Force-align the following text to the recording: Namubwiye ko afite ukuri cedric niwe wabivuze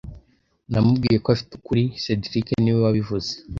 Namubwiye 0.71 1.17
ko 1.23 1.27
afite 1.35 1.51
ukuri 1.59 1.83
cedric 2.03 2.47
niwe 2.61 2.79
wabivuze 2.85 3.31